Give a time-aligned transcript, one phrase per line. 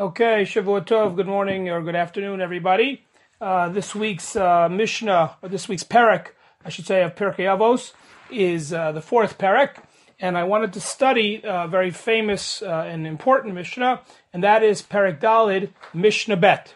[0.00, 3.04] Okay, Shavua Tov, good morning or good afternoon, everybody.
[3.38, 6.28] Uh, this week's uh, Mishnah, or this week's Perek,
[6.64, 7.92] I should say, of Pirkei Avos,
[8.30, 9.76] is uh, the fourth Perek,
[10.18, 14.00] and I wanted to study a very famous uh, and important Mishnah,
[14.32, 16.72] and that is Perek Dalid, Mishnah Bet.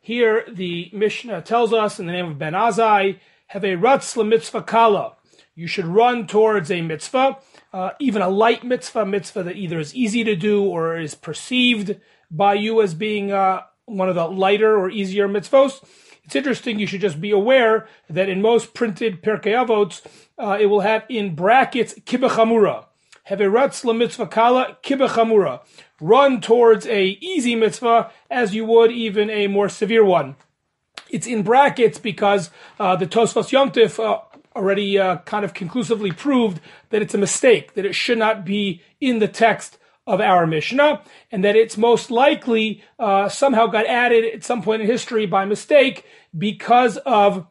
[0.00, 3.18] Here, the Mishnah tells us, in the name of Ben Azai,
[3.48, 5.16] have a Ratz mitzvah kala.
[5.54, 7.36] You should run towards a mitzvah,
[7.74, 12.00] uh, even a light mitzvah, mitzvah that either is easy to do or is perceived
[12.32, 15.82] by you as being uh, one of the lighter or easier mitzvos.
[16.24, 16.78] It's interesting.
[16.78, 20.04] You should just be aware that in most printed Pirkei Avot,
[20.38, 22.86] uh, it will have in brackets kibachamura.
[23.24, 25.60] Have a ratz mitzvah kala kibachamura.
[26.00, 30.36] Run towards a easy mitzvah as you would even a more severe one.
[31.10, 34.20] It's in brackets because uh, the Tosfos Yomtiv uh,
[34.56, 38.80] already uh, kind of conclusively proved that it's a mistake, that it should not be
[39.00, 44.24] in the text of our Mishnah, and that it's most likely uh, somehow got added
[44.34, 46.04] at some point in history by mistake
[46.36, 47.46] because of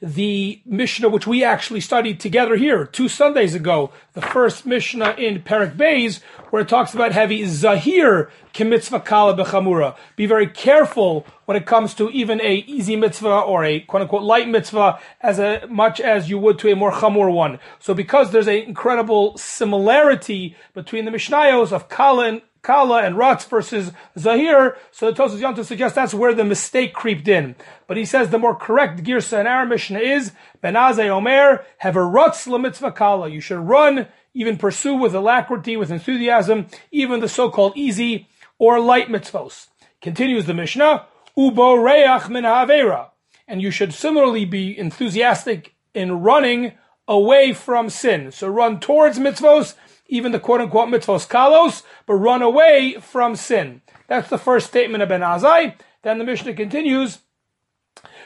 [0.00, 3.90] the Mishnah which we actually studied together here two Sundays ago.
[4.12, 9.96] The first Mishnah in Perek Beis, where it talks about heavy Zahir kimitzvah kala bechamura.
[10.16, 14.22] Be very careful when it comes to even a easy mitzvah or a quote unquote
[14.22, 17.58] light mitzvah as a, much as you would to a more chamur one.
[17.78, 23.44] So because there's an incredible similarity between the Mishnayos of kala and Kala and Ratz
[23.44, 24.76] versus Zahir.
[24.90, 27.56] So the Tosas Yom suggests that's where the mistake creeped in.
[27.86, 31.96] But he says the more correct girsa in our Mishnah is Ben Azai Omer have
[31.96, 33.28] a Ratz lemitzvah Kala.
[33.28, 39.08] You should run, even pursue with alacrity, with enthusiasm, even the so-called easy or light
[39.08, 39.68] mitzvos.
[40.00, 43.10] Continues the Mishnah, Ubo reach min havera.
[43.46, 46.72] And you should similarly be enthusiastic in running
[47.06, 48.30] away from sin.
[48.30, 49.74] So run towards mitzvos
[50.08, 53.82] even the quote unquote mitzvos kalos, but run away from sin.
[54.06, 55.76] That's the first statement of Ben Azai.
[56.02, 57.18] Then the Mishnah continues,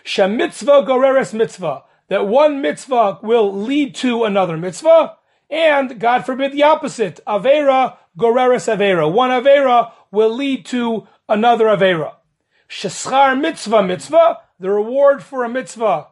[0.05, 5.17] Shemitzvah goreres mitzvah, that one mitzvah will lead to another mitzvah,
[5.51, 9.11] and God forbid the opposite, Avera goreres Avera.
[9.11, 12.15] One Avera will lead to another Avera.
[12.69, 16.09] Sheschar mitzvah mitzvah, the reward for a mitzvah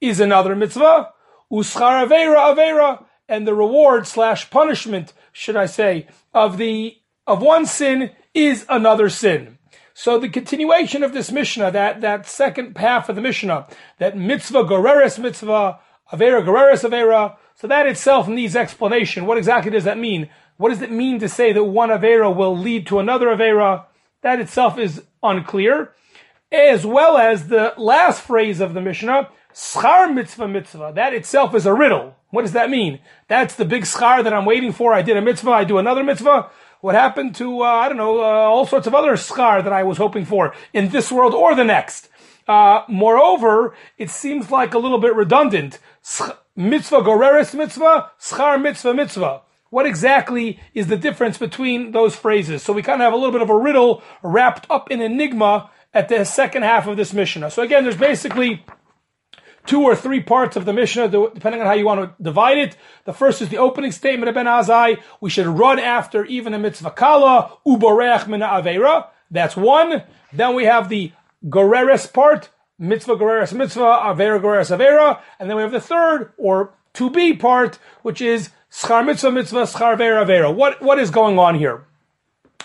[0.00, 1.10] is another mitzvah.
[1.50, 7.64] Uschar Avera Avera, and the reward slash punishment, should I say, of the of one
[7.64, 9.58] sin is another sin.
[9.94, 14.64] So the continuation of this Mishnah, that, that second half of the Mishnah, that mitzvah
[14.64, 15.78] goreres mitzvah,
[16.12, 19.24] avera goreres avera, so that itself needs explanation.
[19.24, 20.28] What exactly does that mean?
[20.58, 23.86] What does it mean to say that one avera will lead to another avera?
[24.20, 25.94] That itself is unclear.
[26.50, 30.92] As well as the last phrase of the Mishnah, schar mitzvah mitzvah.
[30.94, 32.16] That itself is a riddle.
[32.30, 33.00] What does that mean?
[33.28, 34.94] That's the big schar that I'm waiting for.
[34.94, 36.50] I did a mitzvah, I do another mitzvah.
[36.80, 39.82] What happened to, uh, I don't know, uh, all sorts of other schar that I
[39.82, 42.08] was hoping for in this world or the next?
[42.48, 45.78] Uh, moreover, it seems like a little bit redundant.
[46.56, 49.42] Mitzvah goreres mitzvah, schar mitzvah mitzvah.
[49.70, 52.62] What exactly is the difference between those phrases?
[52.62, 55.70] So we kind of have a little bit of a riddle wrapped up in enigma
[55.94, 57.50] at the second half of this Mishnah.
[57.50, 58.64] So again, there's basically
[59.66, 62.76] two or three parts of the Mishnah, depending on how you want to divide it.
[63.04, 65.00] The first is the opening statement of Ben Azai.
[65.20, 69.08] We should run after even a mitzvah kala, uboreach mina avera.
[69.30, 70.02] That's one.
[70.32, 71.12] Then we have the
[71.46, 75.20] goreres part, mitzvah goreres mitzvah, avera goreres avera.
[75.38, 79.62] And then we have the third, or to be part, which is schar mitzvah mitzvah,
[79.62, 80.54] schar avera avera.
[80.54, 81.84] What, what is going on here?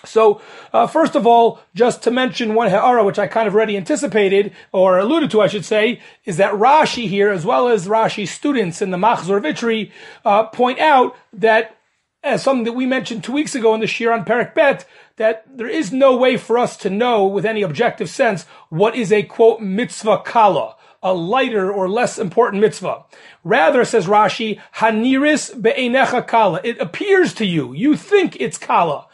[0.05, 0.41] So,
[0.73, 4.53] uh, first of all, just to mention one ha'ara, which I kind of already anticipated,
[4.71, 8.81] or alluded to, I should say, is that Rashi here, as well as Rashi's students
[8.81, 9.91] in the Machzor Vitry,
[10.25, 11.77] uh, point out that,
[12.23, 14.85] as something that we mentioned two weeks ago in the Shiur on Perek Bet,
[15.17, 19.11] that there is no way for us to know with any objective sense what is
[19.11, 23.03] a quote mitzvah kala, a lighter or less important mitzvah.
[23.43, 26.59] Rather, says Rashi, haniris be'enecha kala.
[26.63, 29.06] It appears to you, you think it's kala.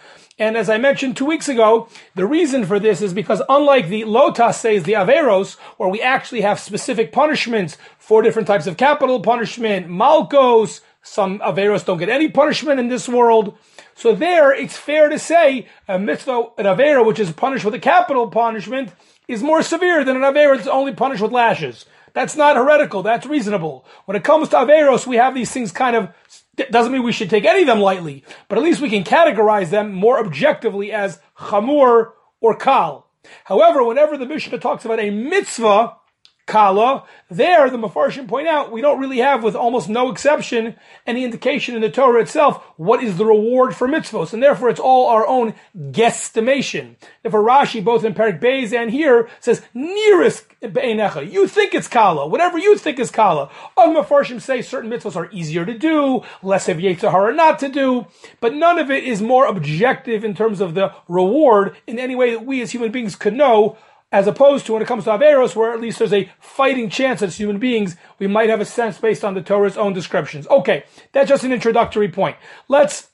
[0.44, 4.01] And as I mentioned two weeks ago, the reason for this is because unlike the
[4.01, 9.22] Lotas says the Averos, where we actually have specific punishments for different types of capital
[9.22, 13.57] punishment, Malkos, some Averos don't get any punishment in this world.
[13.95, 17.80] So there, it's fair to say a mitzvah, an Avera, which is punished with a
[17.80, 18.92] capital punishment,
[19.30, 21.86] is more severe than an Avera that's only punished with lashes.
[22.12, 23.01] That's not heretical.
[23.01, 23.86] That's reasonable.
[24.04, 26.10] When it comes to Averos, we have these things kind of
[26.56, 29.70] doesn't mean we should take any of them lightly, but at least we can categorize
[29.70, 33.10] them more objectively as chamur or kal.
[33.46, 35.96] However, whenever the Mishnah talks about a mitzvah,
[36.45, 37.06] kala.
[37.30, 40.75] There, the Mefarshim point out, we don't really have, with almost no exception,
[41.07, 44.80] any indication in the Torah itself what is the reward for mitzvos, and therefore it's
[44.80, 46.95] all our own guesstimation.
[47.24, 51.88] If a Rashi, both in Perek Beis and here, says nearest be'enecha, you think it's
[51.88, 53.50] kala, whatever you think is kala.
[53.78, 58.07] Other Mefarshim say certain mitzvos are easier to do, less of Yetzirah not to do,
[58.40, 62.31] but none of it is more objective in terms of the reward in any way
[62.31, 63.78] that we as human beings could know
[64.13, 67.24] as opposed to when it comes to Averos, where at least there's a fighting chance
[67.24, 70.48] as human beings, we might have a sense based on the Torah's own descriptions.
[70.48, 72.38] Okay, that's just an introductory point.
[72.68, 73.10] Let's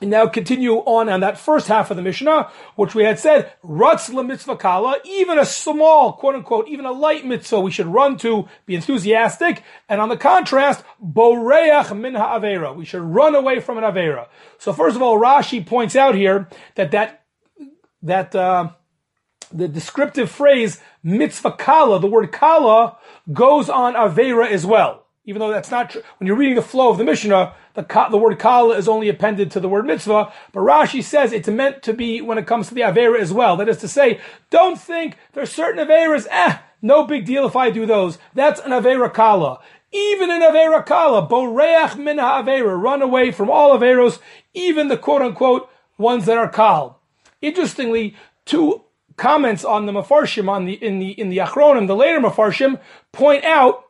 [0.00, 4.08] now continue on on that first half of the Mishnah, which we had said, Rutz
[4.24, 8.48] mitzvah kala, even a small, quote unquote, even a light mitzvah, we should run to,
[8.66, 9.64] be enthusiastic.
[9.88, 14.28] And on the contrast, boreach min ha'avera, we should run away from an avera.
[14.58, 17.24] So first of all, Rashi points out here that that,
[18.02, 18.70] that, uh,
[19.52, 22.96] the descriptive phrase mitzvah kala, the word kala,
[23.32, 25.06] goes on avera as well.
[25.24, 26.02] Even though that's not true.
[26.18, 29.50] When you're reading the flow of the Mishnah, the, the word kala is only appended
[29.50, 32.74] to the word mitzvah, but Rashi says it's meant to be when it comes to
[32.74, 33.56] the avera as well.
[33.56, 34.20] That is to say,
[34.50, 38.18] don't think there's certain averas, eh, no big deal if I do those.
[38.34, 39.60] That's an avera kala.
[39.92, 44.20] Even in avera kala, boreach min avera, run away from all averos,
[44.54, 45.68] even the quote unquote
[45.98, 47.00] ones that are kal.
[47.42, 48.84] Interestingly, two
[49.20, 52.80] comments on the Mefarshim on the in the in the Achronim, the later Mefarshim,
[53.12, 53.84] point out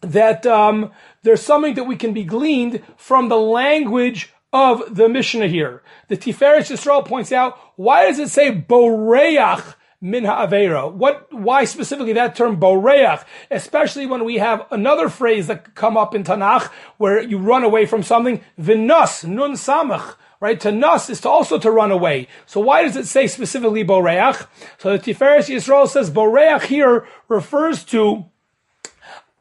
[0.00, 0.90] that um,
[1.22, 5.82] there's something that we can be gleaned from the language of the Mishnah here.
[6.08, 10.90] The Tiferes Yisrael points out, why does it say boreach min ha'avera?
[10.92, 13.24] What, why specifically that term boreach?
[13.50, 17.84] Especially when we have another phrase that come up in Tanakh where you run away
[17.84, 20.60] from something, vinas, nun samach, right?
[20.60, 22.28] To nas is to also to run away.
[22.46, 24.46] So why does it say specifically boreach?
[24.78, 28.26] So the Tiferes Yisrael says boreach here refers to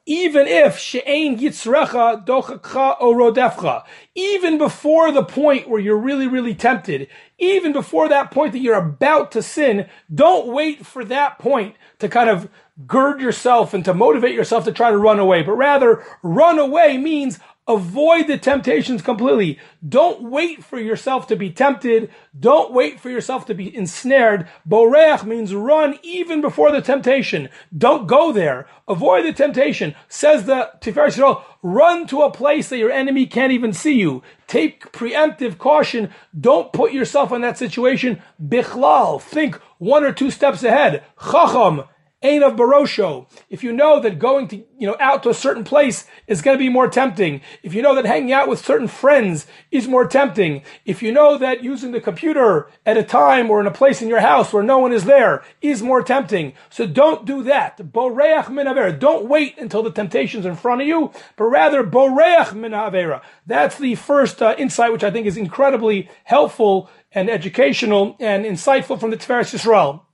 [0.06, 3.84] even if she'ein yitzrecha dochakcha orodefcha,
[4.14, 7.08] even before the point where you're really, really tempted,
[7.40, 12.08] even before that point that you're about to sin, don't wait for that point to
[12.08, 12.48] kind of
[12.86, 16.98] gird yourself and to motivate yourself to try to run away, but rather run away
[16.98, 19.58] means Avoid the temptations completely.
[19.88, 22.12] Don't wait for yourself to be tempted.
[22.40, 24.48] Don't wait for yourself to be ensnared.
[24.70, 27.50] Boreach means run even before the temptation.
[27.76, 28.68] Don't go there.
[28.88, 29.96] Avoid the temptation.
[30.08, 34.22] Says the Tiferes Yisrael, run to a place that your enemy can't even see you.
[34.46, 36.12] Take preemptive caution.
[36.40, 38.22] Don't put yourself in that situation.
[38.40, 39.20] Bichlal.
[39.20, 41.04] Think one or two steps ahead.
[41.20, 41.86] Chacham
[42.26, 43.28] Ain of Barosho.
[43.52, 46.58] If you know that going to, you know, out to a certain place is going
[46.58, 47.42] to be more tempting.
[47.62, 50.64] If you know that hanging out with certain friends is more tempting.
[50.86, 54.10] If you know that using the computer at a time or in a place in
[54.10, 56.54] your house where no one is there is more tempting.
[56.72, 57.78] So don't do that.
[57.78, 58.98] Boreach min avera.
[58.98, 63.22] Don't wait until the temptation's in front of you, but rather boreach min avera.
[63.46, 69.00] That's the first uh, insight, which I think is incredibly helpful and educational and insightful
[69.00, 70.05] from the Tiferes Yisrael.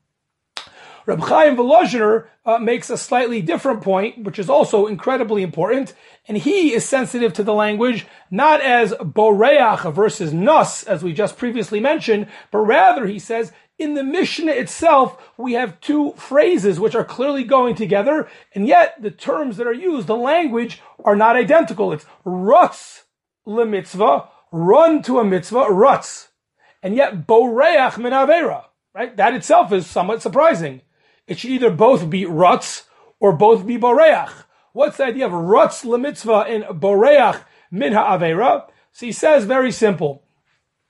[1.06, 5.94] Reb Chaim Volozhiner uh, makes a slightly different point, which is also incredibly important,
[6.28, 11.38] and he is sensitive to the language not as boreach versus nus, as we just
[11.38, 13.52] previously mentioned, but rather he says
[13.82, 19.02] in the Mishnah itself, we have two phrases which are clearly going together, and yet
[19.02, 21.92] the terms that are used, the language, are not identical.
[21.92, 23.04] It's rutz
[23.46, 26.28] mitzvah, run to a mitzvah, rutz.
[26.84, 29.16] And yet boreach min avera, right?
[29.18, 30.82] That itself is somewhat surprising.
[31.32, 32.84] It should either both be rutz
[33.22, 34.34] or both be boreach.
[34.74, 38.66] What's the idea of rutz lemitzvah and boreach min ha'avera?
[38.92, 40.24] So he says very simple.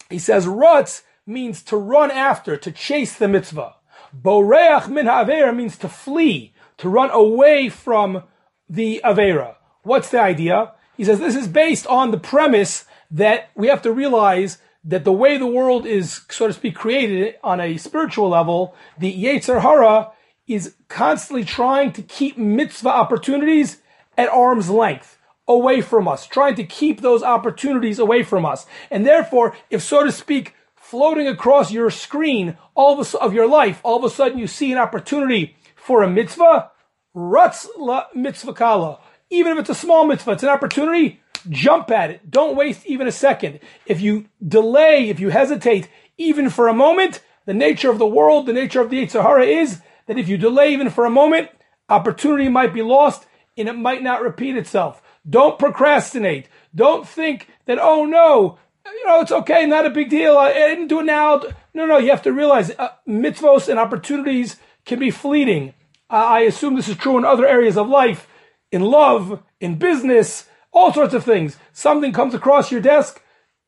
[0.10, 3.75] He says rutz means to run after, to chase the mitzvah.
[4.19, 8.24] Boreach min ha'avera means to flee, to run away from
[8.67, 9.57] the avera.
[9.83, 10.71] What's the idea?
[10.98, 15.13] He says this is based on the premise that we have to realize that the
[15.13, 20.13] way the world is, so to speak, created on a spiritual level, the Yetzer Hara
[20.48, 23.81] is constantly trying to keep mitzvah opportunities
[24.17, 25.17] at arm's length
[25.48, 28.65] away from us, trying to keep those opportunities away from us.
[28.89, 33.48] And therefore, if so to speak, floating across your screen all of, a, of your
[33.48, 36.71] life, all of a sudden you see an opportunity for a mitzvah,
[37.15, 39.00] rutz la mitzvah kala.
[39.29, 42.29] Even if it's a small mitzvah, it's an opportunity, jump at it.
[42.29, 43.60] Don't waste even a second.
[43.86, 48.45] If you delay, if you hesitate, even for a moment, the nature of the world,
[48.45, 51.50] the nature of the Yetzer Hara is that if you delay even for a moment,
[51.89, 53.25] opportunity might be lost
[53.58, 55.01] and it might not repeat itself.
[55.29, 56.48] Don't procrastinate.
[56.74, 60.38] Don't think that, oh no, you know, it's okay, not a big deal.
[60.38, 61.41] I, didn't do it now.
[61.74, 65.74] No, no, you have to realize uh, mitzvos and opportunities can be fleeting.
[66.10, 68.27] I assume this is true in other areas of life,
[68.72, 71.58] in love, in business, all sorts of things.
[71.72, 73.22] Something comes across your desk,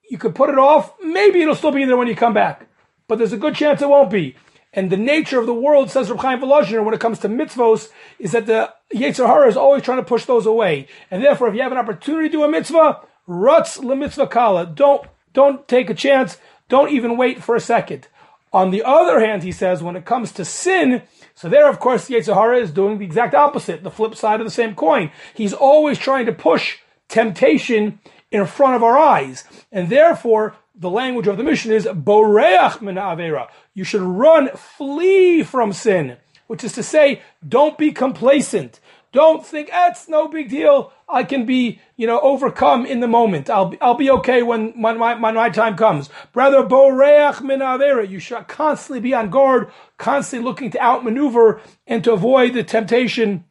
[0.09, 0.93] you could put it off.
[1.01, 2.67] Maybe it'll still be there when you come back,
[3.07, 4.35] but there's a good chance it won't be.
[4.73, 7.89] And the nature of the world, says Reb Chaim Volozhiner, when it comes to mitzvos,
[8.17, 10.87] is that the Yetzer Hara is always trying to push those away.
[11.11, 14.65] And therefore, if you have an opportunity to do a mitzvah, rutz mitzvah kala.
[14.65, 16.37] Don't, don't take a chance.
[16.69, 18.07] Don't even wait for a second.
[18.51, 21.03] On the other hand, he says, when it comes to sin,
[21.35, 24.39] so there, of course, the Yetzer Hara is doing the exact opposite, the flip side
[24.39, 25.11] of the same coin.
[25.33, 26.77] He's always trying to push
[27.09, 27.99] temptation
[28.31, 29.43] in front of our eyes.
[29.71, 33.49] And therefore, the language of the Mishnah is boreach min avera.
[33.73, 38.79] You should run, flee from sin, which is to say, don't be complacent.
[39.11, 40.91] Don't think that's no big deal.
[41.07, 43.47] I can be, you know, overcome in the moment.
[43.47, 46.09] I'll be, I'll be okay when, when, my, when my time comes.
[46.33, 48.09] Brother boreach min avera.
[48.09, 53.45] You should constantly be on guard, constantly looking to outmaneuver and to avoid the temptation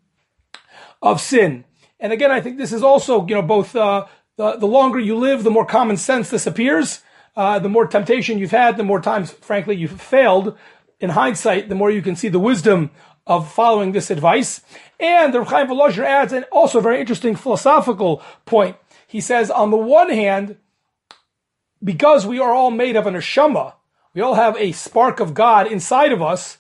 [1.01, 1.65] of sin.
[2.01, 5.17] And again, I think this is also, you know, both uh, the, the longer you
[5.17, 7.03] live, the more common sense this appears.
[7.35, 10.57] Uh, the more temptation you've had, the more times, frankly, you've failed.
[11.01, 12.91] In hindsight, the more you can see the wisdom
[13.27, 14.61] of following this advice.
[15.01, 18.77] And the Chaim Volozhiner adds an also very interesting philosophical point.
[19.07, 20.57] He says, on the one hand,
[21.83, 23.75] because we are all made of an neshama,
[24.15, 26.59] we all have a spark of God inside of us,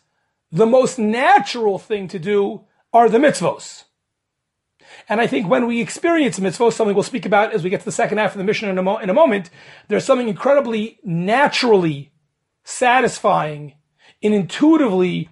[0.51, 2.63] the most natural thing to do
[2.93, 3.85] are the mitzvos.
[5.09, 7.85] And I think when we experience mitzvot, something we'll speak about as we get to
[7.85, 9.51] the second half of the Mishnah in a, mo- in a moment,
[9.89, 12.13] there's something incredibly naturally
[12.65, 13.75] satisfying
[14.23, 15.29] and intuitively,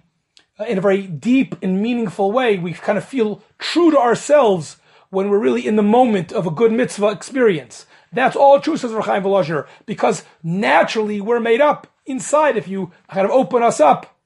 [0.59, 4.77] uh, in a very deep and meaningful way, we kind of feel true to ourselves
[5.09, 7.85] when we're really in the moment of a good mitzvah experience.
[8.11, 12.57] That's all true, says Reb Chaim Volozhiner, because naturally we're made up inside.
[12.57, 14.17] If you kind of open us up,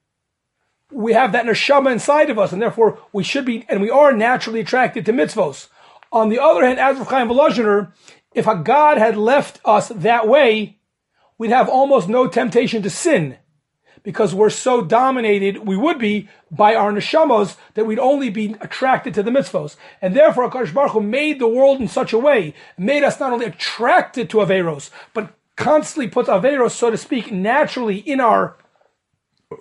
[0.96, 4.12] we have that neshama inside of us, and therefore we should be, and we are
[4.12, 5.68] naturally attracted to mitzvos.
[6.10, 7.92] On the other hand, as for Chaim Volozhiner,
[8.34, 10.78] if a God had left us that way,
[11.36, 13.36] we'd have almost no temptation to sin,
[14.04, 19.12] because we're so dominated, we would be by our neshamos that we'd only be attracted
[19.12, 19.76] to the mitzvos.
[20.00, 23.32] And therefore, HaKadosh Baruch Hu made the world in such a way, made us not
[23.32, 28.56] only attracted to Averos, but constantly puts Averos, so to speak, naturally in our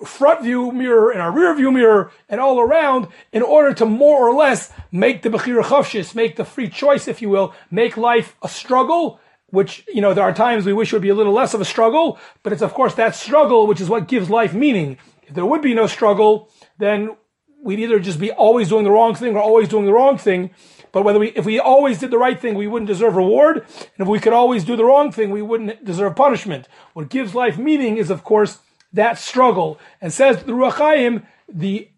[0.06, 4.28] front view mirror and our rear view mirror and all around in order to more
[4.28, 8.36] or less make the Bechira Chofshis, make the free choice, if you will, make life
[8.42, 11.54] a struggle, which, you know, there are times we wish would be a little less
[11.54, 14.98] of a struggle, but it's of course that struggle which is what gives life meaning.
[15.28, 16.50] If there would be no struggle,
[16.80, 17.16] then
[17.64, 20.50] we'd either just be always doing the wrong thing or always doing the wrong thing.
[20.92, 23.58] But whether we, if we always did the right thing, we wouldn't deserve reward.
[23.58, 26.70] And if we could always do the wrong thing, we wouldn't deserve punishment.
[26.94, 28.60] What gives life meaning is, of course,
[28.96, 29.80] that struggle.
[30.02, 31.90] And says the Ruach Chaim, the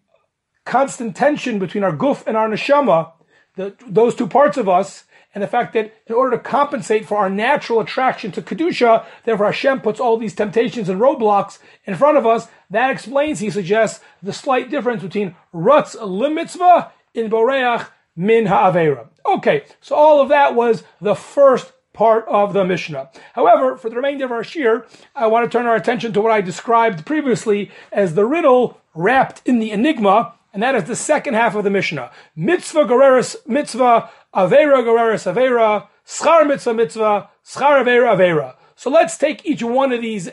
[0.64, 3.12] constant tension between our guf and our neshama,
[3.56, 7.18] the, those two parts of us, and the fact that in order to compensate for
[7.18, 12.18] our natural attraction to kedusha, therefore Hashem puts all these temptations and roadblocks in front
[12.18, 12.48] of us.
[12.70, 19.08] That explains, he suggests, the slight difference between rutz limitzvah in boreach min ha'avera.
[19.24, 23.10] Okay, so all of that was the first part of the Mishnah.
[23.32, 24.86] However, for the remainder of our shiur,
[25.16, 29.42] I want to turn our attention to what I described previously as the riddle wrapped
[29.44, 32.12] in the enigma, and that is the second half of the Mishnah.
[32.36, 38.54] Mitzvah goreris mitzvah, avera goreris avera, schar mitzvah mitzvah, schar avera avera.
[38.76, 40.30] So let's take each one of these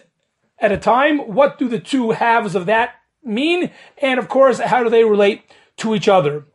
[0.59, 1.17] at a time.
[1.17, 2.91] What do the two halves of that
[3.23, 3.71] mean?
[3.97, 5.41] And of course, how do they relate
[5.77, 6.45] to each other?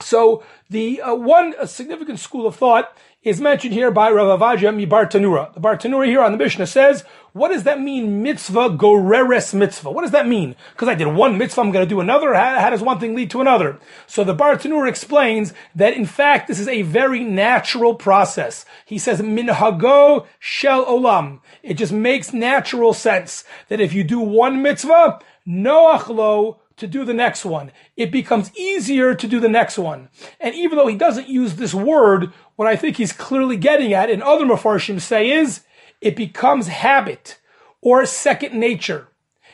[0.00, 2.94] So the uh, one significant school of thought
[3.24, 5.52] is mentioned here by Rav Avadia mi Bartanura.
[5.54, 9.90] The Bartanura here on the Mishnah says, what does that mean, mitzvah goreres mitzvah?
[9.90, 10.54] What does that mean?
[10.72, 12.34] Because I did one mitzvah, I'm going to do another.
[12.34, 13.78] How, how, does one thing lead to another?
[14.06, 18.66] So the Bartanura explains that in fact this is a very natural process.
[18.84, 21.40] He says, minhago shel olam.
[21.62, 27.04] It just makes natural sense that if you do one mitzvah, noach lo to do
[27.04, 27.72] the next one.
[27.96, 30.08] It becomes easier to do the next one.
[30.40, 34.10] And even though he doesn't use this word, what I think he's clearly getting at,
[34.10, 35.62] and other Mefarshim say is,
[36.00, 37.40] it becomes habit
[37.80, 39.08] or second nature.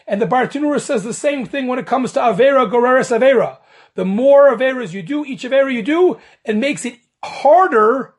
[0.07, 3.59] And the Bartanura says the same thing when it comes to Avera Goreres Avera.
[3.95, 8.15] The more Averas you do, each Avera you do, it makes it harder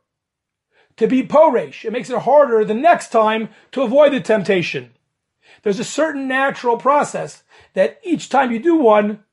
[0.98, 1.84] to be Poresh.
[1.84, 4.91] It makes it harder the next time to avoid the temptation.
[5.63, 9.23] There's a certain natural process that each time you do one,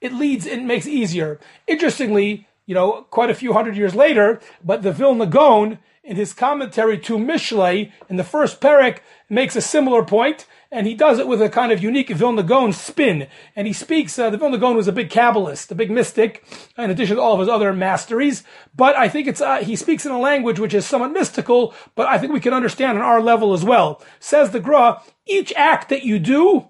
[0.00, 1.40] it leads, it makes easier.
[1.66, 5.78] Interestingly, you know, quite a few hundred years later, but the Vilna Gaon
[6.08, 10.94] in his commentary to Mishlei in the first parak makes a similar point, and he
[10.94, 13.28] does it with a kind of unique Vilna Gaon spin.
[13.54, 16.42] And he speaks, uh, the Vilna Gaon was a big Kabbalist, a big mystic,
[16.78, 18.42] in addition to all of his other masteries.
[18.74, 22.06] But I think it's, uh, he speaks in a language which is somewhat mystical, but
[22.06, 24.02] I think we can understand on our level as well.
[24.18, 26.68] Says the Gra, each act that you do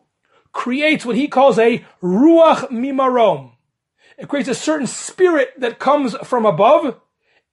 [0.50, 3.52] creates what he calls a Ruach Mimarom.
[4.18, 7.00] It creates a certain spirit that comes from above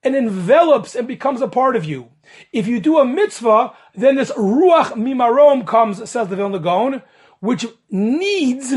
[0.05, 2.11] and envelops and becomes a part of you.
[2.53, 7.01] If you do a mitzvah, then this ruach mimarom comes, says the Vilna Gaon,
[7.39, 8.73] which needs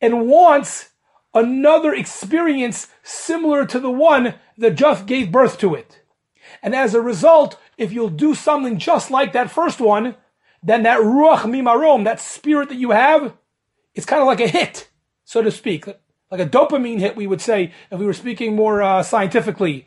[0.00, 0.90] and wants
[1.34, 6.02] another experience similar to the one that just gave birth to it.
[6.62, 10.14] And as a result, if you'll do something just like that first one,
[10.62, 13.34] then that ruach mimarom, that spirit that you have,
[13.94, 14.88] it's kind of like a hit,
[15.24, 15.86] so to speak,
[16.30, 19.86] like a dopamine hit, we would say, if we were speaking more uh, scientifically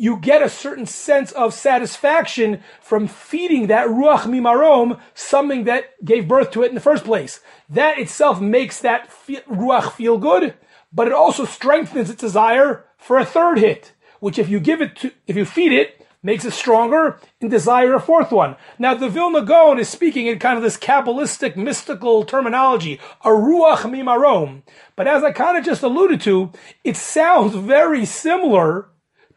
[0.00, 6.26] you get a certain sense of satisfaction from feeding that ruach mimarom, something that gave
[6.26, 7.40] birth to it in the first place.
[7.68, 10.54] That itself makes that ruach feel good,
[10.90, 14.96] but it also strengthens its desire for a third hit, which if you give it
[14.96, 18.56] to, if you feed it, makes it stronger and desire a fourth one.
[18.78, 23.82] Now the Vilna Gaon is speaking in kind of this Kabbalistic mystical terminology, a ruach
[23.82, 24.62] mimarom.
[24.96, 26.52] But as I kind of just alluded to,
[26.84, 28.88] it sounds very similar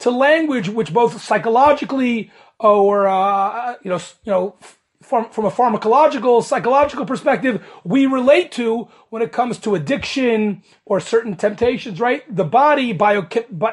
[0.04, 2.30] to language which both psychologically
[2.60, 4.56] or uh, you know you know
[5.02, 11.00] from, from a pharmacological psychological perspective we relate to when it comes to addiction or
[11.00, 12.24] certain temptations right?
[12.34, 13.26] The body bio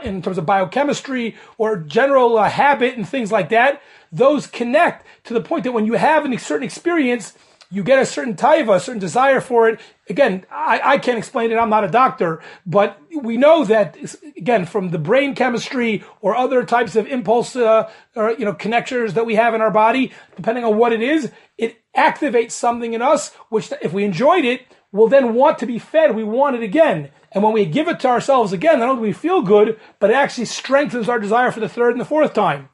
[0.05, 3.83] in terms of biochemistry or general uh, habit and things like that
[4.13, 7.35] those connect to the point that when you have a certain experience
[7.71, 9.81] you get a certain taiva, a certain desire for it.
[10.09, 11.57] Again, I, I can't explain it.
[11.57, 13.97] I'm not a doctor, but we know that
[14.37, 19.15] again from the brain chemistry or other types of impulse uh, or you know connectors
[19.15, 23.03] that we have in our body, depending on what it is, it activates something in
[23.03, 23.33] us.
[23.49, 26.15] Which, if we enjoyed it, will then want to be fed.
[26.15, 27.11] We want it again.
[27.33, 30.11] And when we give it to ourselves again, not only do we feel good, but
[30.11, 32.69] it actually strengthens our desire for the third and the fourth time.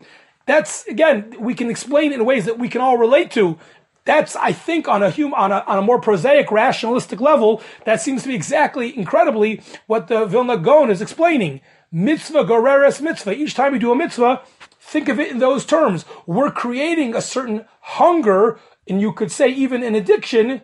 [0.47, 3.59] That's again, we can explain in ways that we can all relate to.
[4.07, 8.01] That's, I think, on a hum, on a on a more prosaic, rationalistic level, that
[8.01, 11.61] seems to be exactly, incredibly, what the Vilna Gaon is explaining.
[11.93, 13.35] Mitzvah goreres mitzvah.
[13.35, 14.43] Each time you do a mitzvah,
[14.81, 16.05] think of it in those terms.
[16.25, 20.63] We're creating a certain hunger, and you could say even an addiction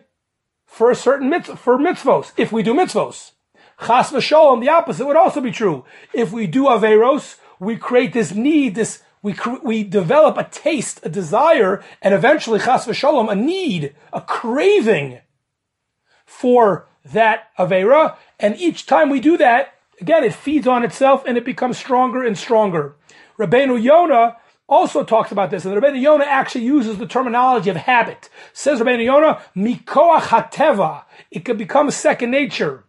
[0.65, 3.31] for a certain mitzvah, for mitzvos, if we do mitzvos.
[3.85, 5.83] Chas v'sholom, the opposite would also be true.
[6.13, 9.33] If we do averos, we create this need, this we,
[9.63, 15.21] we develop a taste, a desire, and eventually, chas v'shalom, a need, a craving
[16.25, 18.17] for that Avera.
[18.37, 22.23] And each time we do that, again, it feeds on itself and it becomes stronger
[22.23, 22.95] and stronger.
[23.39, 24.35] Rabbeinu Yonah
[24.67, 28.29] also talks about this, and Rabbeinu Yonah actually uses the terminology of habit.
[28.51, 31.03] Says Rabbeinu Yonah, mikoach hateva.
[31.31, 32.83] It could become second nature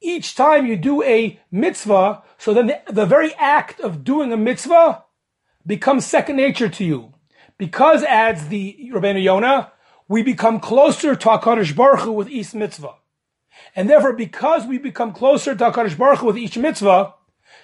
[0.00, 4.36] each time you do a mitzvah, so then the, the, very act of doing a
[4.36, 5.04] mitzvah
[5.66, 7.14] becomes second nature to you.
[7.58, 9.72] Because, adds the Rabbeinu Yonah,
[10.06, 12.94] we become closer to HaKadosh Baruch Hu with each mitzvah.
[13.74, 17.14] And therefore, because we become closer to HaKadosh Baruch Hu with each mitzvah,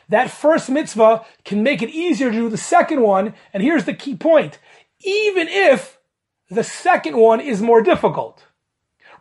[0.09, 3.35] that first mitzvah can make it easier to do the second one.
[3.53, 4.59] And here's the key point.
[5.01, 5.99] Even if
[6.51, 8.45] the second one is more difficult.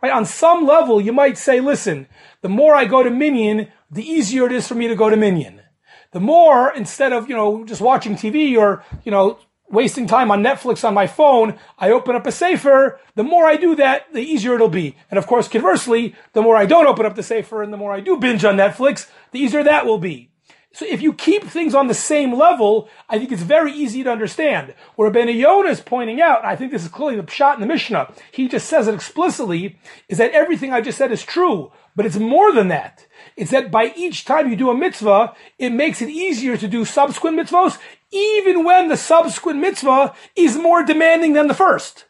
[0.04, 0.12] Right?
[0.12, 2.08] On some level, you might say, listen,
[2.42, 5.16] the more I go to Minyan, the easier it is for me to go to
[5.16, 5.62] Minyan.
[6.10, 9.38] The more, instead of, you know, just watching TV or, you know,
[9.70, 13.00] wasting time on Netflix on my phone, I open up a sefer.
[13.14, 14.94] the more I do that, the easier it'll be.
[15.10, 17.94] And of course, conversely, the more I don't open up the sefer and the more
[17.94, 20.33] I do binge on Netflix, the easier that will be.
[20.74, 24.10] So if you keep things on the same level, I think it's very easy to
[24.10, 24.74] understand.
[24.96, 27.66] Where Ben Yonah is pointing out, I think this is clearly the shot in the
[27.68, 31.70] Mishnah, he just says it explicitly, is that everything I just said is true.
[31.94, 33.06] But it's more than that.
[33.36, 36.84] It's that by each time you do a mitzvah, it makes it easier to do
[36.84, 37.78] subsequent mitzvahs,
[38.10, 42.06] even when the subsequent mitzvah is more demanding than the first.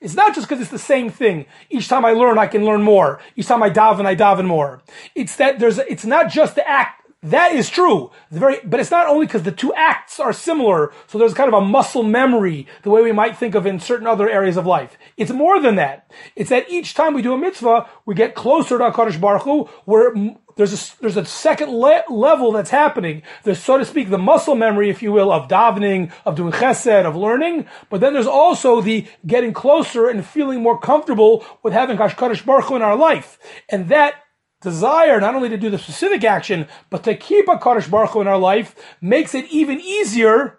[0.00, 1.46] It's not just because it's the same thing.
[1.68, 3.20] Each time I learn, I can learn more.
[3.34, 4.82] Each time I daven, I daven more.
[5.16, 8.10] It's that there's, it's not just the act that is true.
[8.30, 11.52] The very, but it's not only because the two acts are similar, so there's kind
[11.52, 14.66] of a muscle memory, the way we might think of in certain other areas of
[14.66, 14.98] life.
[15.16, 16.10] It's more than that.
[16.36, 19.64] It's that each time we do a mitzvah, we get closer to HaKadosh Baruch Hu,
[19.86, 20.14] where
[20.56, 23.22] there's a, there's a second le- level that's happening.
[23.42, 27.06] There's, so to speak, the muscle memory, if you will, of davening, of doing chesed,
[27.06, 27.66] of learning.
[27.90, 32.66] But then there's also the getting closer and feeling more comfortable with having HaKadosh Baruch
[32.66, 33.38] Hu in our life.
[33.68, 34.14] And that
[34.64, 38.26] desire not only to do the specific action, but to keep HaKadosh Baruch Hu in
[38.26, 40.58] our life makes it even easier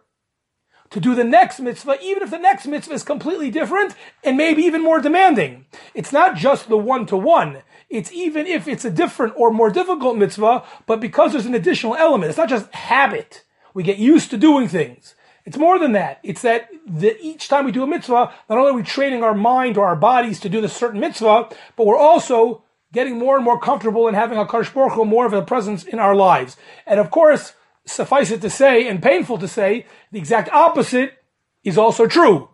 [0.92, 4.62] to do the next mitzvah, even if the next mitzvah is completely different and maybe
[4.64, 5.66] even more demanding.
[5.94, 7.64] It's not just the one to one.
[7.90, 11.96] It's even if it's a different or more difficult mitzvah, but because there's an additional
[11.96, 12.30] element.
[12.30, 13.44] It's not just habit.
[13.74, 15.16] We get used to doing things.
[15.46, 16.20] It's more than that.
[16.24, 19.36] It's that the, each time we do a mitzvah, not only are we training our
[19.36, 22.64] mind or our bodies to do this certain mitzvah, but we're also
[22.96, 26.16] getting more and more comfortable in having a Baruch more of a presence in our
[26.16, 26.58] lives.
[26.88, 27.54] And of course,
[27.86, 31.14] suffice it to say, and painful to say, the exact opposite
[31.64, 32.50] is also true.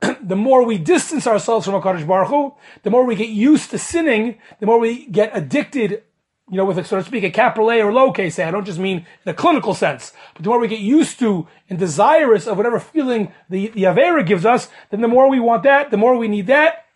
[0.22, 3.78] the more we distance ourselves from HaKadosh Baruch Hu, the more we get used to
[3.78, 6.02] sinning, the more we get addicted,
[6.50, 8.44] you know, with a, so to speak, a capital A or lowercase a.
[8.44, 11.46] I don't just mean in a clinical sense, but the more we get used to
[11.68, 15.64] and desirous of whatever feeling the, the Avera gives us, then the more we want
[15.64, 16.86] that, the more we need that.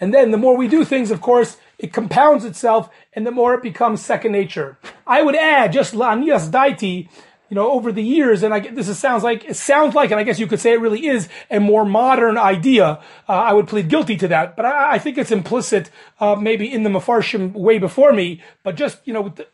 [0.00, 3.54] And then the more we do things, of course, it compounds itself, and the more
[3.54, 4.78] it becomes second nature.
[5.06, 7.08] I would add just la'anias daiti,
[7.48, 10.10] you know, over the years, and I get this is, sounds like it sounds like,
[10.10, 13.00] and I guess you could say it really is a more modern idea.
[13.28, 16.70] Uh, I would plead guilty to that, but I, I think it's implicit, uh, maybe
[16.70, 18.42] in the Mefarshim way before me.
[18.64, 19.46] But just you know, the,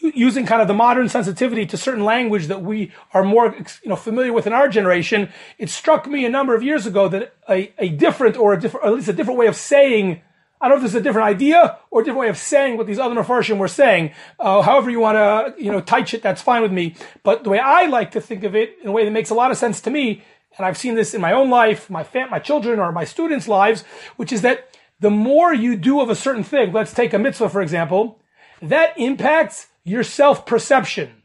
[0.00, 3.96] using kind of the modern sensitivity to certain language that we are more you know
[3.96, 7.72] familiar with in our generation, it struck me a number of years ago that a,
[7.78, 10.20] a different or a different, or at least a different way of saying
[10.60, 12.76] I don't know if this is a different idea or a different way of saying
[12.76, 14.12] what these other Mepharshim were saying.
[14.38, 16.96] Uh, however you want to, you know, touch it, that's fine with me.
[17.22, 19.34] But the way I like to think of it, in a way that makes a
[19.34, 20.22] lot of sense to me,
[20.56, 23.46] and I've seen this in my own life, my fam- my children or my students'
[23.46, 23.84] lives,
[24.16, 27.48] which is that the more you do of a certain thing, let's take a mitzvah
[27.48, 28.20] for example,
[28.60, 31.22] that impacts your self-perception.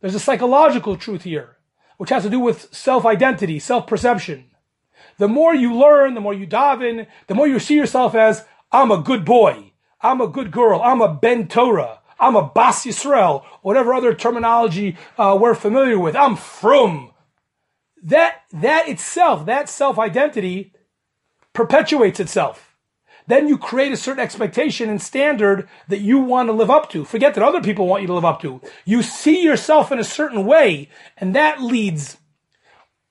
[0.00, 1.56] There's a psychological truth here,
[1.96, 4.44] which has to do with self-identity, self-perception.
[5.16, 8.90] The more you learn, the more you daven, the more you see yourself as I'm
[8.90, 9.72] a good boy.
[10.00, 10.80] I'm a good girl.
[10.82, 12.00] I'm a Ben Torah.
[12.20, 13.44] I'm a Bas Yisrael.
[13.62, 16.16] Whatever other terminology uh, we're familiar with.
[16.16, 17.12] I'm from.
[18.02, 20.72] That, that itself, that self-identity
[21.52, 22.76] perpetuates itself.
[23.26, 27.04] Then you create a certain expectation and standard that you want to live up to.
[27.04, 28.60] Forget that other people want you to live up to.
[28.84, 32.16] You see yourself in a certain way, and that leads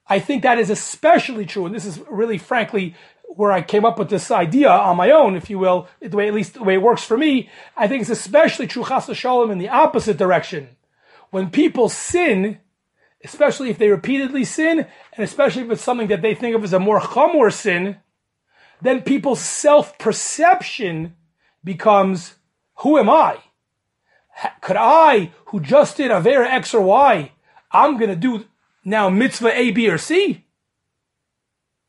[0.10, 2.96] I think that is especially true, and this is really, frankly,
[3.28, 6.28] where I came up with this idea on my own, if you will, the way
[6.28, 7.50] at least the way it works for me.
[7.76, 10.70] I think it's especially true chas shalom in the opposite direction.
[11.30, 12.60] When people sin,
[13.24, 16.74] especially if they repeatedly sin, and especially if it's something that they think of as
[16.74, 17.98] a more chamur sin,
[18.82, 21.16] then people's self-perception
[21.64, 22.36] becomes,
[22.78, 23.40] who am I?
[24.62, 27.32] Could I, who just did a Avera X or Y,
[27.72, 28.46] I'm gonna do
[28.86, 30.46] now mitzvah A, B, or C?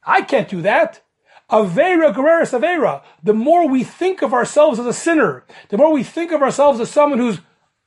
[0.02, 1.02] I can't do that.
[1.50, 3.02] Avera Goreres Avera.
[3.22, 6.80] The more we think of ourselves as a sinner, the more we think of ourselves
[6.80, 7.40] as someone who's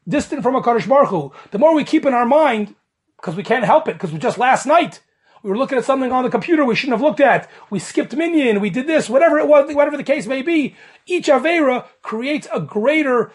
[0.07, 2.75] distant from HaKadosh Baruch Hu, the more we keep in our mind,
[3.17, 5.01] because we can't help it, because we just last night,
[5.43, 7.49] we were looking at something on the computer we shouldn't have looked at.
[7.69, 10.75] We skipped minyan, we did this, whatever it was, whatever the case may be.
[11.05, 13.31] Each Avera creates a greater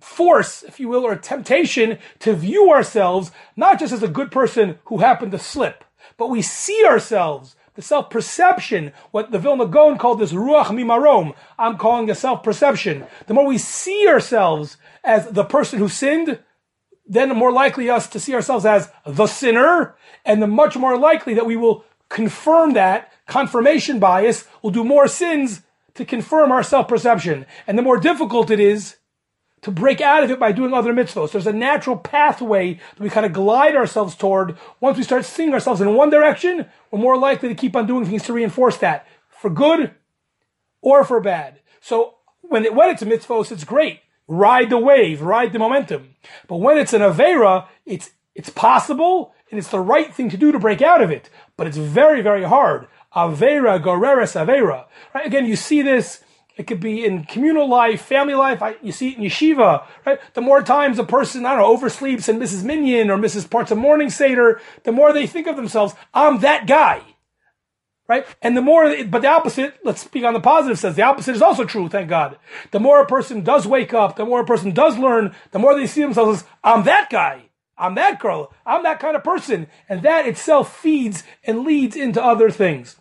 [0.00, 4.78] force, if you will, or temptation to view ourselves not just as a good person
[4.86, 5.84] who happened to slip,
[6.16, 11.76] but we see ourselves the self-perception, what the Vilna Gaon called this ruach mimarom, I'm
[11.76, 13.04] calling a self-perception.
[13.26, 16.40] The more we see ourselves as the person who sinned,
[17.06, 20.98] then the more likely us to see ourselves as the sinner, and the much more
[20.98, 25.62] likely that we will confirm that confirmation bias will do more sins
[25.94, 27.46] to confirm our self-perception.
[27.66, 28.96] And the more difficult it is
[29.66, 31.32] to break out of it by doing other mitzvahs.
[31.32, 34.56] There's a natural pathway that we kind of glide ourselves toward.
[34.78, 38.06] Once we start seeing ourselves in one direction, we're more likely to keep on doing
[38.06, 39.90] things to reinforce that for good
[40.82, 41.58] or for bad.
[41.80, 44.02] So when it, when it's a mitzvahs, it's great.
[44.28, 46.14] Ride the wave, ride the momentum.
[46.46, 50.52] But when it's an avera, it's it's possible and it's the right thing to do
[50.52, 51.28] to break out of it.
[51.56, 52.86] But it's very very hard.
[53.16, 54.84] Avera goreres avera.
[55.12, 55.26] Right?
[55.26, 56.20] Again, you see this
[56.56, 58.62] it could be in communal life, family life.
[58.62, 60.18] I, you see it in yeshiva, right?
[60.34, 63.70] The more times a person, I don't know, oversleeps and misses minyan or misses parts
[63.70, 67.02] of morning seder, the more they think of themselves, I'm that guy.
[68.08, 68.24] Right?
[68.40, 71.42] And the more, but the opposite, let's speak on the positive sense, the opposite is
[71.42, 72.38] also true, thank God.
[72.70, 75.74] The more a person does wake up, the more a person does learn, the more
[75.74, 77.50] they see themselves as, I'm that guy.
[77.76, 78.54] I'm that girl.
[78.64, 79.66] I'm that kind of person.
[79.88, 82.96] And that itself feeds and leads into other things.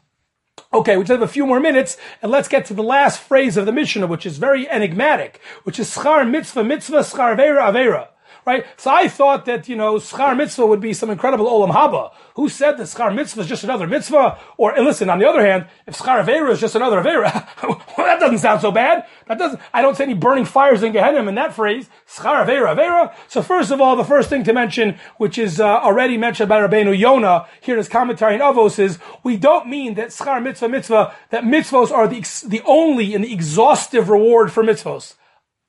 [0.74, 3.58] Okay, we just have a few more minutes, and let's get to the last phrase
[3.58, 8.08] of the Mishnah, which is very enigmatic, which is schar mitzvah mitzvah schar avera avera.
[8.46, 8.66] Right?
[8.78, 12.12] So I thought that, you know, schar mitzvah would be some incredible olam haba.
[12.36, 14.38] Who said that schar mitzvah is just another mitzvah?
[14.58, 17.82] Or, and listen, on the other hand, if schar avera is just another avera, well,
[17.98, 19.06] that doesn't sound so bad.
[19.28, 21.90] That doesn't, I don't see any burning fires in Gehenna in that phrase.
[22.08, 23.14] Schar avera, avera.
[23.28, 26.62] So first of all, the first thing to mention, which is uh, already mentioned by
[26.62, 30.70] Rabbeinu Yonah here in his commentary in Avos is, we don't mean that schar mitzvah
[30.70, 35.16] mitzvah, that mitzvahs are the, the only and the exhaustive reward for mitzvahs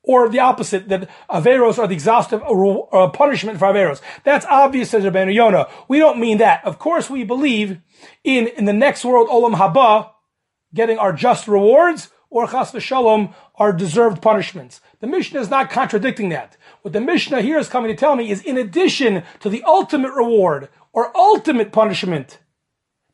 [0.06, 4.00] or the opposite, that Averos are the exhaustive uh, punishment for Averos.
[4.24, 5.68] That's obvious, says Rabbeinu Yonah.
[5.88, 6.64] We don't mean that.
[6.64, 7.80] Of course, we believe
[8.22, 10.10] in, in the next world, Olam Haba,
[10.72, 14.80] getting our just rewards, or Chas v'Shalom, our deserved punishments.
[15.00, 16.56] The Mishnah is not contradicting that.
[16.82, 20.12] What the Mishnah here is coming to tell me is in addition to the ultimate
[20.12, 22.38] reward, or ultimate punishment,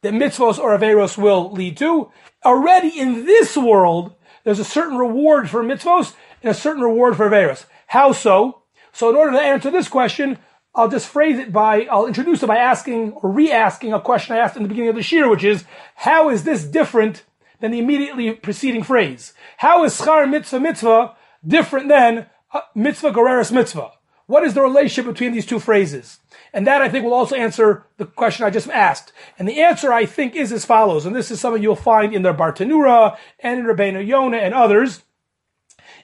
[0.03, 2.11] that mitzvos or Averos will lead to,
[2.45, 7.29] already in this world, there's a certain reward for mitzvos and a certain reward for
[7.29, 7.67] Averis.
[7.87, 8.63] How so?
[8.93, 10.39] So in order to answer this question,
[10.75, 14.39] I'll just phrase it by, I'll introduce it by asking or re-asking a question I
[14.39, 15.65] asked in the beginning of the year, which is,
[15.97, 17.25] how is this different
[17.61, 19.35] than the immediately preceding phrase?
[19.59, 21.15] How is schar mitzvah mitzvah
[21.47, 23.93] different than uh, mitzvah goreres mitzvah?
[24.27, 26.19] What is the relationship between these two phrases?
[26.55, 29.13] And that I think will also answer the question I just asked.
[29.39, 32.23] And the answer I think is as follows, and this is something you'll find in
[32.23, 35.03] the Bartanura and in Rabbeinu Yonah and others.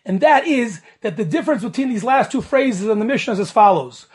[0.09, 3.40] And that is that the difference between these last two phrases in the Mishnah is
[3.40, 4.07] as follows.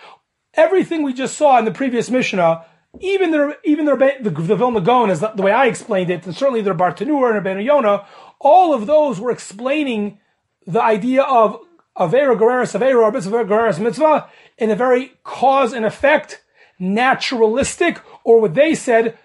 [0.55, 2.65] Everything we just saw in the previous Mishnah,
[2.99, 6.35] even the, even the, the, the Vilna Gaon, is the way I explained it, and
[6.35, 8.07] certainly the Bartanura and Rabbeinu Yonah,
[8.39, 10.19] all of those were explaining
[10.65, 11.59] the idea of
[11.95, 14.27] Avera Goreres Avera or Mitzvah Goreres Mitzvah
[14.57, 16.43] in a very cause and effect,
[16.79, 19.17] naturalistic, or what they said,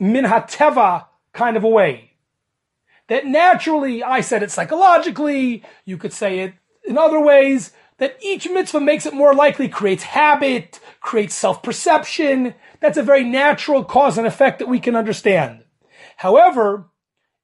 [0.00, 2.11] min hateva kind of a way
[3.08, 8.48] that naturally, I said it psychologically, you could say it in other ways, that each
[8.48, 12.54] mitzvah makes it more likely, creates habit, creates self-perception.
[12.80, 15.64] That's a very natural cause and effect that we can understand.
[16.16, 16.86] However,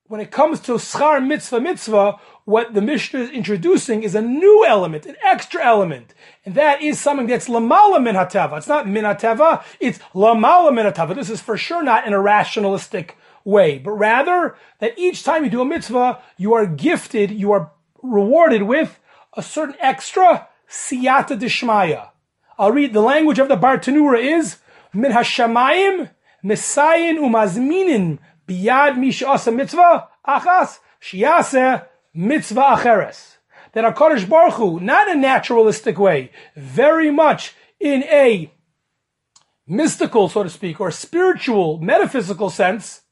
[0.08, 4.64] when it comes to schar mitzvah mitzvah, what the Mishnah is introducing is a new
[4.66, 6.14] element, an extra element.
[6.46, 8.56] And that is something that's lamala min hateva.
[8.56, 11.14] It's not min hateva, it's lamala min hateva.
[11.14, 13.18] This is for sure not an a rationalistic
[13.48, 17.72] way, but rather that each time you do a mitzvah, you are gifted, you are
[18.02, 19.00] rewarded with
[19.32, 22.10] a certain extra siyata dishmaya.
[22.58, 24.58] I'll read the language of the Bartanura is
[24.92, 26.10] min hashamayim
[26.44, 33.36] mesayin umazminin biyad mishasa mitzvah achas shiase mitzvah acheres.
[33.72, 38.50] That HaKadosh Baruch Hu, not a naturalistic way, very much in a
[39.66, 43.02] mystical, so to speak, or spiritual, metaphysical sense,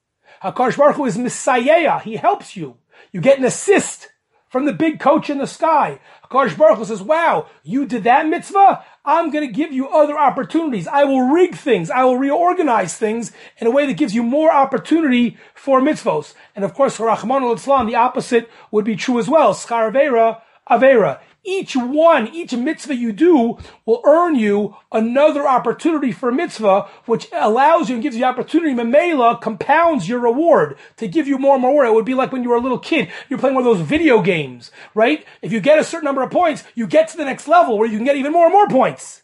[0.42, 2.02] HaKadosh Baruch Hu is mesayea.
[2.02, 2.76] He helps you.
[3.12, 4.08] You get an assist
[4.48, 6.00] from the big coach in the sky.
[6.24, 8.84] HaKadosh Baruch Hu says, wow, you did that mitzvah?
[9.04, 10.88] I'm going to give you other opportunities.
[10.88, 11.90] I will rig things.
[11.90, 16.34] I will reorganize things in a way that gives you more opportunity for mitzvos.
[16.54, 19.54] And of course, for Rachmana litzlan, the opposite would be true as well.
[19.54, 26.32] Schar Avera, Avera each one, each mitzvah you do will earn you another opportunity for
[26.32, 28.74] mitzvah, which allows you and gives you opportunity.
[28.74, 31.70] Memela compounds your reward to give you more and more.
[31.70, 31.88] reward.
[31.88, 33.86] It would be like when you were a little kid, you're playing one of those
[33.86, 35.24] video games, right?
[35.40, 37.88] If you get a certain number of points, you get to the next level where
[37.88, 39.22] you can get even more and more points.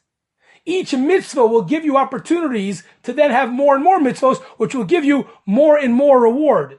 [0.64, 4.84] Each mitzvah will give you opportunities to then have more and more mitzvahs, which will
[4.84, 6.78] give you more and more reward.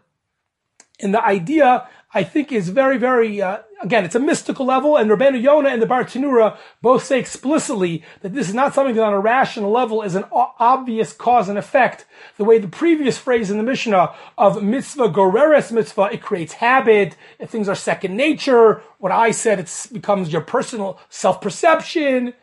[1.02, 5.10] And the idea I think is very, very, uh, again, it's a mystical level, and
[5.10, 9.14] Rabbeinu Yonah and the Bartanura both say explicitly that this is not something that on
[9.14, 12.06] a rational level is an obvious cause and effect,
[12.38, 17.16] the way the previous phrase in the Mishnah of mitzvah goreres mitzvah, it creates habit,
[17.48, 22.34] things are second nature, what I said, it becomes your personal self-perception,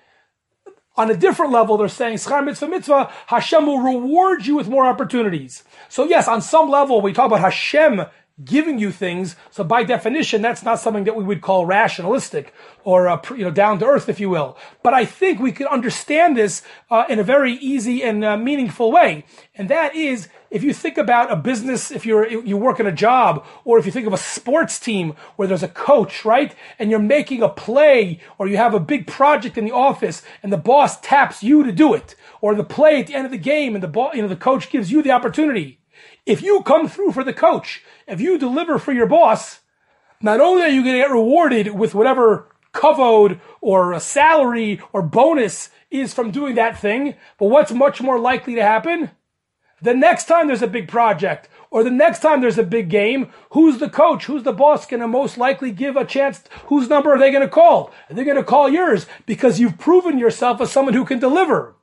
[0.97, 4.85] on a different level, they're saying schar mitzvah mitzvah, Hashem will reward you with more
[4.85, 5.63] opportunities.
[5.89, 8.03] So yes, on some level, we talk about Hashem
[8.45, 9.37] giving you things.
[9.51, 12.53] So by definition, that's not something that we would call rationalistic
[12.85, 14.57] or uh, you know down to earth, if you will.
[14.83, 18.91] But I think we could understand this uh, in a very easy and uh, meaningful
[18.93, 19.25] way,
[19.55, 22.93] and that is if you think about a business, if you're you work in a
[22.93, 26.91] job, or if you think of a sports team where there's a coach, right, and
[26.91, 30.57] you're making a play, or you have a big project in the office, and the
[30.57, 33.75] boss taps you to do it, or the play at the end of the game,
[33.75, 35.80] and the bo- you know the coach gives you the opportunity.
[36.31, 39.63] If you come through for the coach, if you deliver for your boss,
[40.23, 45.03] not only are you going to get rewarded with whatever kavod or a salary or
[45.03, 49.11] bonus is from doing that thing, but what's much more likely to happen?
[49.83, 53.33] The next time there's a big project, or the next time there's a big game,
[53.51, 56.45] who's the coach, who's the boss going to most likely give a chance?
[56.67, 57.93] Whose number are they going to call?
[58.09, 61.75] They're going to call yours because you've proven yourself as someone who can deliver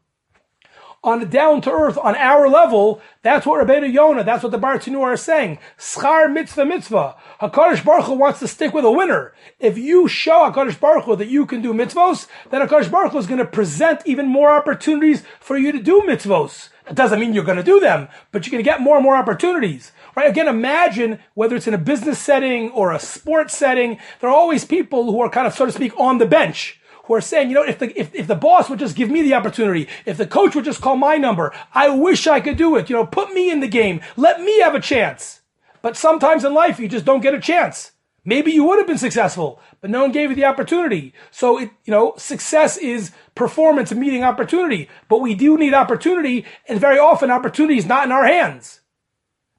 [1.04, 5.02] on down to earth, on our level, that's what Rabbeinu Yonah, that's what the Bartanur
[5.02, 5.60] are saying.
[5.78, 7.16] Schar mitzvah mitzvah.
[7.42, 9.34] HaKadosh Baruch Hu wants to stick with a winner.
[9.60, 13.20] If you show HaKadosh Baruch Hu that you can do mitzvos, then HaKadosh Baruch Hu
[13.20, 16.70] is going to present even more opportunities for you to do mitzvos.
[16.90, 19.04] It doesn't mean you're going to do them, but you're going to get more and
[19.04, 19.92] more opportunities.
[20.16, 20.30] Right?
[20.30, 24.66] Again, imagine whether it's in a business setting or a sports setting, there are always
[24.66, 27.56] people who are kind of, so to speak, on the bench who are saying, you
[27.56, 30.28] know, if the, if, if the boss would just give me the opportunity, if the
[30.28, 32.90] coach would just call my number, I wish I could do it.
[32.90, 34.02] You know, put me in the game.
[34.16, 35.42] Let me have a chance.
[35.82, 37.92] But sometimes in life, you just don't get a chance.
[38.26, 41.14] Maybe you would have been successful, but no one gave you the opportunity.
[41.32, 46.78] So it, you know, success is performance meeting opportunity, but we do need opportunity, and
[46.78, 48.82] very often opportunity is not in our hands.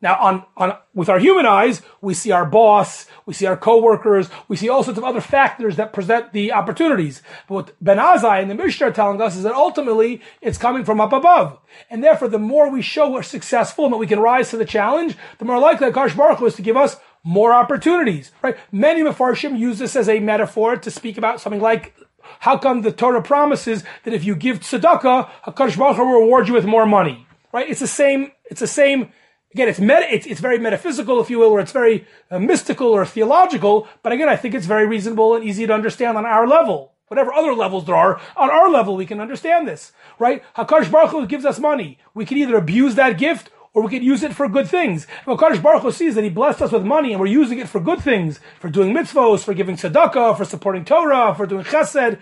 [0.00, 4.28] Now, on, on, with our human eyes, we see our boss, we see our coworkers,
[4.46, 7.20] we see all sorts of other factors that present the opportunities.
[7.48, 10.84] But what Ben Azai and the Mishnah are telling us is that ultimately it's coming
[10.84, 11.58] from up above.
[11.90, 14.64] And therefore, the more we show we're successful and that we can rise to the
[14.64, 18.56] challenge, the more likely HaKadosh Baruch is to give us more opportunities, right?
[18.70, 21.94] Many Mefarshim use this as a metaphor to speak about something like
[22.40, 26.46] how come the Torah promises that if you give tzedakah, HaKadosh Baruch Hu will reward
[26.46, 27.68] you with more money, right?
[27.68, 28.30] It's the same.
[28.50, 29.12] It's the same
[29.58, 32.86] Again, it's, meta, it's, it's very metaphysical, if you will, or it's very uh, mystical
[32.86, 36.46] or theological, but again, I think it's very reasonable and easy to understand on our
[36.46, 36.92] level.
[37.08, 39.90] Whatever other levels there are, on our level, we can understand this,
[40.20, 40.44] right?
[40.54, 41.98] HaKadosh Baruch Hu gives us money.
[42.14, 45.08] We can either abuse that gift or we can use it for good things.
[45.22, 47.68] If HaKadosh Baruch Hu sees that He blessed us with money and we're using it
[47.68, 52.12] for good things, for doing mitzvos, for giving tzedakah, for supporting Torah, for doing chesed,
[52.12, 52.18] you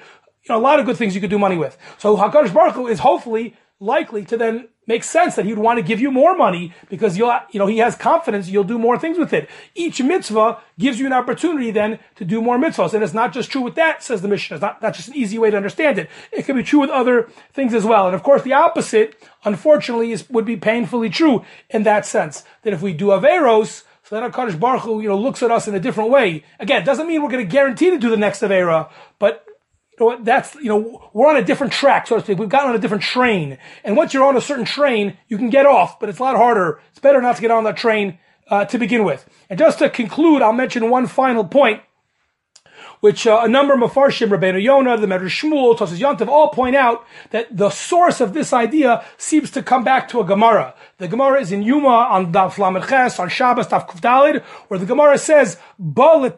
[0.49, 1.77] know, a lot of good things you could do money with.
[1.99, 5.83] So HaKadosh Baruch Hu is hopefully likely to then make sense that he'd want to
[5.83, 9.19] give you more money because you'll, you know, he has confidence you'll do more things
[9.19, 9.49] with it.
[9.75, 12.95] Each mitzvah gives you an opportunity then to do more mitzvahs.
[12.95, 14.57] And it's not just true with that, says the Mishnah.
[14.57, 16.09] It's not, that's just an easy way to understand it.
[16.33, 18.07] It can be true with other things as well.
[18.07, 22.45] And of course, the opposite, unfortunately, is, would be painfully true in that sense.
[22.63, 25.67] That if we do Averos, so then HaKadosh Baruch Hu, you know, looks at us
[25.67, 26.45] in a different way.
[26.61, 29.46] Again, doesn't mean we're going to guarantee to do the next Avera, but
[29.99, 32.39] you know, that's, you know, we're on a different track, so to speak.
[32.39, 33.59] We've gotten on a different train.
[33.85, 36.37] And once you're on a certain train, you can get off, but it's a lot
[36.37, 36.81] harder.
[36.91, 39.29] It's better not to get on that train uh, to begin with.
[39.49, 41.83] And just to conclude, I'll mention one final point,
[43.01, 46.77] which uh, a number of Mefarshim, Rabbeinu Yonah, the Medrash Shmuel, Tosfos Yontiv, all point
[46.77, 50.75] out that the source of this idea seems to come back to a Gemara.
[50.99, 54.79] The Gemara is in Yoma on Daf Lamed Ches, on Shabbos, Daf Kuf Daled, where
[54.79, 56.33] the Gemara says, Ba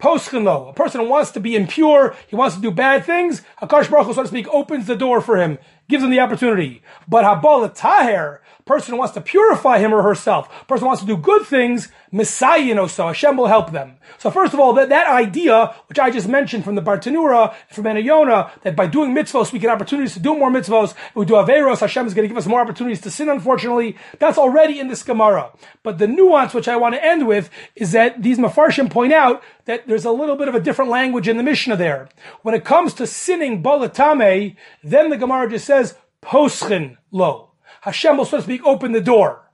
[0.00, 3.90] Poschenlo, a person who wants to be impure, he wants to do bad things, HaKadosh
[3.90, 6.82] Baruch Hu, so to speak, opens the door for him, gives him the opportunity.
[7.08, 11.46] But Habal Taher, person wants to purify him or herself, person wants to do good
[11.46, 13.96] things, mesayea so Hashem will help them.
[14.18, 17.84] So first of all, that, that idea, which I just mentioned from the Bartenura, from
[17.84, 21.80] Anayona, that by doing mitzvos, we get opportunities to do more mitzvos, we do Averos,
[21.80, 25.04] Hashem is going to give us more opportunities to sin, unfortunately, that's already in this
[25.04, 25.52] Gemara.
[25.84, 29.42] But the nuance, which I want to end with, is that these Mefarshim point out
[29.66, 32.08] that there's a little bit of a different language in the Mishnah there.
[32.42, 37.50] When it comes to sinning Balatame, then the Gemara just says, Poschen lo.
[37.82, 39.50] Hashem will, so to speak, open the door.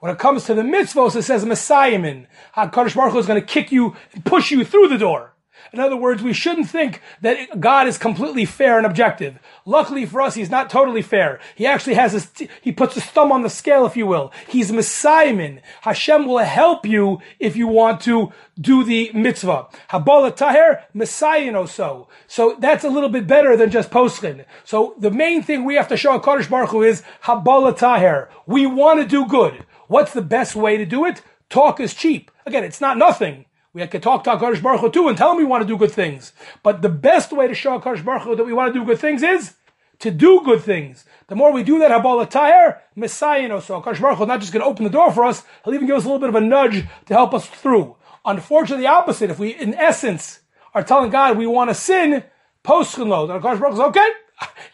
[0.00, 2.26] When it comes to the mitzvahs, it says mesayea.
[2.56, 5.35] HaKadosh Baruch Hu is going to kick you and push you through the door.
[5.72, 9.38] In other words, we shouldn't think that God is completely fair and objective.
[9.64, 11.40] Luckily for us, he's not totally fair.
[11.54, 14.32] He actually has his, he puts his thumb on the scale, if you will.
[14.48, 15.60] He's mesayea.
[15.82, 19.66] Hashem will help you if you want to do the mitzvah.
[19.90, 22.08] Habala Taher, mesayea so.
[22.26, 24.44] So that's a little bit better than just postlin.
[24.64, 28.28] So the main thing we have to show HaKadosh Baruch Hu is Habala Taher.
[28.46, 29.64] We want to do good.
[29.88, 31.22] What's the best way to do it?
[31.48, 32.30] Talk is cheap.
[32.44, 33.46] Again, it's not nothing.
[33.76, 35.76] We can talk to HaKadosh Baruch Hu too and tell him we want to do
[35.76, 36.32] good things.
[36.62, 38.98] But the best way to show HaKadosh Baruch Hu that we want to do good
[38.98, 39.52] things is
[39.98, 41.04] to do good things.
[41.26, 44.54] The more we do that, Habal Taher, mesayea, so HaKadosh Baruch Hu is not just
[44.54, 46.36] going to open the door for us, he'll even give us a little bit of
[46.36, 47.96] a nudge to help us through.
[48.24, 49.28] Unfortunately, the opposite.
[49.28, 50.40] If we, in essence,
[50.72, 52.24] are telling God we want to sin,
[52.62, 54.08] post then HaKadosh Baruch Hu says, okay,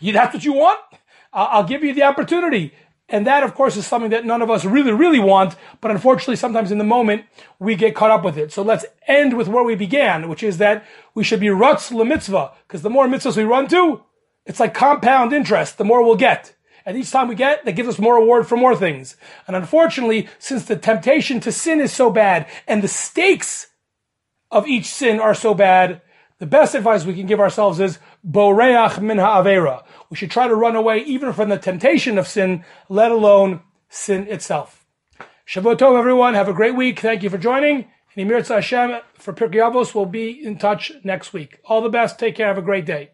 [0.12, 0.78] that's what you want?
[1.32, 2.72] I'll give you the opportunity.
[3.12, 5.54] And that, of course, is something that none of us really, really want.
[5.82, 7.26] But unfortunately, sometimes in the moment,
[7.58, 8.52] we get caught up with it.
[8.52, 12.52] So let's end with where we began, which is that we should be rutz mitzvah,
[12.66, 14.02] because the more mitzvahs we run to,
[14.46, 15.76] it's like compound interest.
[15.76, 16.56] The more we'll get.
[16.86, 19.16] And each time we get, that gives us more reward for more things.
[19.46, 23.68] And unfortunately, since the temptation to sin is so bad and the stakes
[24.50, 26.00] of each sin are so bad,
[26.38, 29.84] the best advice we can give ourselves is boreach min ha'avera.
[30.12, 34.26] We should try to run away even from the temptation of sin, let alone sin
[34.28, 34.84] itself.
[35.46, 36.34] Shavua Tov, everyone.
[36.34, 37.00] Have a great week.
[37.00, 37.76] Thank you for joining.
[38.14, 41.60] And Emir Hashem for Pirkei Avos will be in touch next week.
[41.64, 42.18] All the best.
[42.18, 42.48] Take care.
[42.48, 43.12] Have a great day.